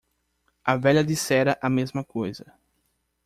A 0.63 0.77
velha 0.77 1.03
dissera 1.03 1.59
a 1.61 1.69
mesma 1.69 2.03
coisa. 2.03 2.51